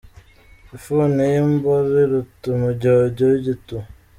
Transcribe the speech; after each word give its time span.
Ifuni 0.77 1.21
y’imboro 1.31 1.93
iruta 2.05 2.45
umujyojyo 2.55 3.23
w’igituba. 3.31 3.85